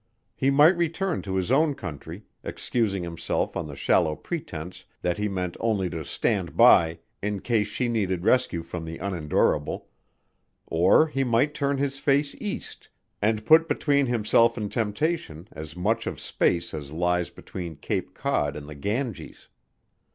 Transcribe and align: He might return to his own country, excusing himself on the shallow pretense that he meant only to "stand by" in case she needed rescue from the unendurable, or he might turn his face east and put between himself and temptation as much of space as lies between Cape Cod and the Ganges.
He 0.35 0.49
might 0.49 0.75
return 0.75 1.21
to 1.21 1.35
his 1.35 1.51
own 1.51 1.75
country, 1.75 2.23
excusing 2.43 3.03
himself 3.03 3.55
on 3.55 3.67
the 3.67 3.75
shallow 3.75 4.15
pretense 4.15 4.83
that 5.03 5.19
he 5.19 5.29
meant 5.29 5.55
only 5.59 5.91
to 5.91 6.03
"stand 6.03 6.57
by" 6.57 6.97
in 7.21 7.39
case 7.41 7.67
she 7.67 7.87
needed 7.87 8.23
rescue 8.25 8.63
from 8.63 8.83
the 8.83 8.97
unendurable, 8.97 9.89
or 10.65 11.05
he 11.05 11.23
might 11.23 11.53
turn 11.53 11.77
his 11.77 11.99
face 11.99 12.33
east 12.41 12.89
and 13.21 13.45
put 13.45 13.67
between 13.67 14.07
himself 14.07 14.57
and 14.57 14.71
temptation 14.71 15.47
as 15.51 15.75
much 15.75 16.07
of 16.07 16.19
space 16.19 16.73
as 16.73 16.89
lies 16.91 17.29
between 17.29 17.75
Cape 17.75 18.15
Cod 18.15 18.55
and 18.55 18.67
the 18.67 18.73
Ganges. 18.73 19.49